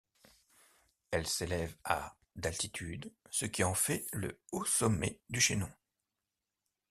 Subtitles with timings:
[1.11, 5.69] Elle s'élève à d'altitude ce qui en fait le haut sommet du chaînon.